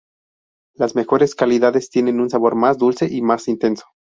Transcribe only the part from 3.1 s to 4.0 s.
más intenso.